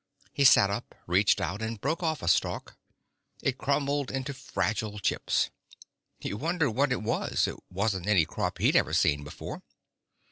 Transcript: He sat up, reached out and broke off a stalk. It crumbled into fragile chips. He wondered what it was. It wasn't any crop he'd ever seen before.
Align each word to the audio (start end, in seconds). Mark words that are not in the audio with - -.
He 0.33 0.45
sat 0.45 0.71
up, 0.71 0.95
reached 1.05 1.39
out 1.39 1.61
and 1.61 1.79
broke 1.79 2.01
off 2.01 2.23
a 2.23 2.27
stalk. 2.27 2.75
It 3.43 3.59
crumbled 3.59 4.09
into 4.09 4.33
fragile 4.33 4.97
chips. 4.97 5.51
He 6.19 6.33
wondered 6.33 6.71
what 6.71 6.91
it 6.91 7.03
was. 7.03 7.45
It 7.45 7.57
wasn't 7.69 8.07
any 8.07 8.25
crop 8.25 8.57
he'd 8.57 8.75
ever 8.75 8.93
seen 8.93 9.23
before. 9.23 9.61